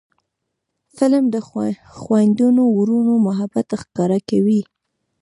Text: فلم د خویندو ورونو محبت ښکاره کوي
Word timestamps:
فلم 0.97 1.23
د 1.33 1.35
خویندو 2.01 2.47
ورونو 2.77 3.13
محبت 3.27 3.67
ښکاره 3.81 4.19
کوي 4.29 4.61